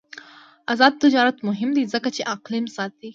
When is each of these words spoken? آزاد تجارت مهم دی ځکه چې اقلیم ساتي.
آزاد 0.73 0.93
تجارت 1.03 1.37
مهم 1.47 1.69
دی 1.75 1.83
ځکه 1.93 2.09
چې 2.15 2.21
اقلیم 2.35 2.65
ساتي. 2.75 3.09